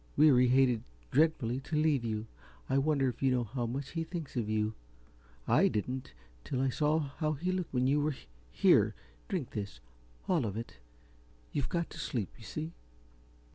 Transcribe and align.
Weary 0.17 0.47
hated 0.47 0.81
dreadfully 1.11 1.59
to 1.59 1.75
leave 1.75 2.03
you. 2.03 2.25
I 2.67 2.79
wonder 2.79 3.07
if 3.07 3.21
you 3.21 3.29
know 3.29 3.43
how 3.43 3.67
much 3.67 3.89
he 3.91 4.03
thinks 4.03 4.35
of 4.35 4.49
you? 4.49 4.73
I 5.47 5.67
didn't, 5.67 6.13
till 6.43 6.59
I 6.59 6.69
saw 6.69 6.97
how 6.97 7.33
he 7.33 7.51
looked 7.51 7.71
when 7.71 7.85
you 7.85 8.11
here, 8.49 8.95
drink 9.27 9.51
this, 9.51 9.79
all 10.27 10.47
of 10.47 10.57
it. 10.57 10.77
You've 11.51 11.69
got 11.69 11.91
to 11.91 11.99
sleep, 11.99 12.29
you 12.35 12.43
see." 12.43 12.73